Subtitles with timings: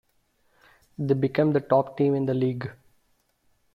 [0.97, 2.71] They became the top team in the league.